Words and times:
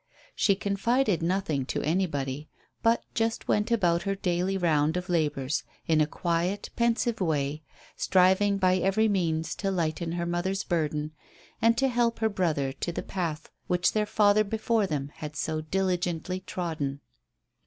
She 0.35 0.55
confided 0.55 1.21
nothing 1.21 1.63
to 1.67 1.83
anybody, 1.83 2.49
but 2.81 3.03
just 3.13 3.47
went 3.47 3.69
about 3.69 4.01
her 4.01 4.15
daily 4.15 4.57
round 4.57 4.97
of 4.97 5.09
labours 5.09 5.63
in 5.85 6.01
a 6.01 6.07
quiet, 6.07 6.71
pensive 6.75 7.21
way, 7.21 7.61
striving 7.95 8.57
by 8.57 8.77
every 8.77 9.07
means 9.07 9.53
to 9.57 9.69
lighten 9.69 10.13
her 10.13 10.25
mother's 10.25 10.63
burden 10.63 11.11
and 11.61 11.77
to 11.77 11.87
help 11.87 12.17
her 12.17 12.29
brother 12.29 12.71
to 12.73 12.91
the 12.91 13.03
path 13.03 13.51
which 13.67 13.91
their 13.91 14.07
father 14.07 14.43
before 14.43 14.87
them 14.87 15.11
had 15.17 15.35
so 15.35 15.61
diligently 15.61 16.39
trodden. 16.39 17.01